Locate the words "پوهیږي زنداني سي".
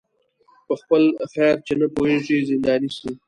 1.95-3.09